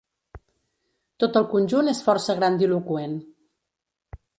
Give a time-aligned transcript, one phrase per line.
[1.25, 3.19] Tot el conjunt és força grandiloqüent.